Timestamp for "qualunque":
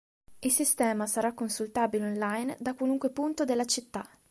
2.73-3.11